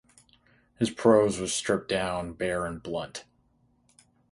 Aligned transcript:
His 0.79 0.89
prose 0.89 1.39
was 1.39 1.53
stripped 1.53 1.87
down, 1.87 2.33
bare 2.33 2.65
and 2.65 2.81
blunt. 2.81 3.23